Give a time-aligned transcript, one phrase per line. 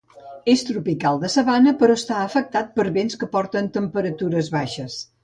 [0.51, 4.99] És tropical de sabana però està afectat per vents que porten temperatures baixes.